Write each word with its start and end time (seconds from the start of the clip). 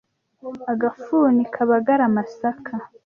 Agafuni 0.73 1.41
kabagara 1.53 2.03
amasaka. 2.09 2.73